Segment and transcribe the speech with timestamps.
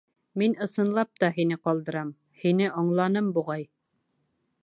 [0.41, 2.09] Мин, ысынлап та, һине ҡалдырам:
[2.45, 3.69] һине аңланым, буғай.